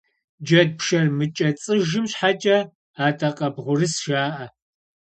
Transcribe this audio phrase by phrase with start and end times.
[0.45, 2.57] Джэд пшэр мыкӏэцыжым щхьэкӏэ
[3.05, 4.45] адакъэбгъурыс жаӏэ.